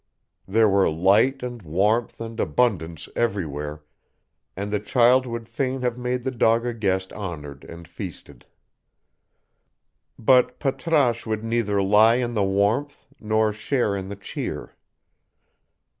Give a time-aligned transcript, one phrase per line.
[0.47, 3.83] There were light and warmth and abundance everywhere,
[4.57, 8.47] and the child would fain have made the dog a guest honored and feasted.
[10.17, 14.75] But Patrasche would neither lie in the warmth nor share in the cheer.